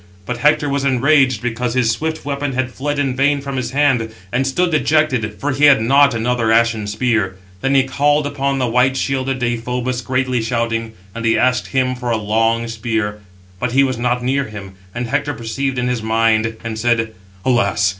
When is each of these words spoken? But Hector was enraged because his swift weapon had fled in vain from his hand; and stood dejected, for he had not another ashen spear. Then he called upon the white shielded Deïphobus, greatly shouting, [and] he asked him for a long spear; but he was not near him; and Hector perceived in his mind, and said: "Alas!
But 0.25 0.37
Hector 0.39 0.67
was 0.67 0.83
enraged 0.83 1.43
because 1.43 1.75
his 1.75 1.91
swift 1.91 2.25
weapon 2.25 2.53
had 2.53 2.71
fled 2.71 2.97
in 2.97 3.15
vain 3.15 3.39
from 3.39 3.55
his 3.55 3.69
hand; 3.69 4.11
and 4.31 4.47
stood 4.47 4.71
dejected, 4.71 5.39
for 5.39 5.51
he 5.51 5.65
had 5.65 5.79
not 5.79 6.15
another 6.15 6.51
ashen 6.51 6.87
spear. 6.87 7.35
Then 7.61 7.75
he 7.75 7.83
called 7.83 8.25
upon 8.25 8.57
the 8.57 8.65
white 8.65 8.97
shielded 8.97 9.39
Deïphobus, 9.39 10.03
greatly 10.03 10.41
shouting, 10.41 10.93
[and] 11.13 11.23
he 11.23 11.37
asked 11.37 11.67
him 11.67 11.93
for 11.93 12.09
a 12.09 12.17
long 12.17 12.67
spear; 12.67 13.19
but 13.59 13.73
he 13.73 13.83
was 13.83 13.99
not 13.99 14.23
near 14.23 14.45
him; 14.45 14.71
and 14.95 15.05
Hector 15.05 15.35
perceived 15.35 15.77
in 15.77 15.87
his 15.87 16.01
mind, 16.01 16.55
and 16.63 16.79
said: 16.79 17.11
"Alas! 17.45 17.87